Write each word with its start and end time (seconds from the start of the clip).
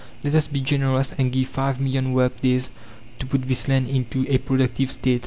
Let 0.23 0.33
us 0.33 0.47
be 0.47 0.61
generous 0.61 1.13
and 1.15 1.31
give 1.31 1.47
five 1.49 1.79
million 1.79 2.13
work 2.13 2.41
days 2.41 2.71
to 3.19 3.27
put 3.27 3.43
this 3.43 3.67
land 3.67 3.87
into 3.87 4.25
a 4.27 4.39
productive 4.39 4.89
state. 4.89 5.19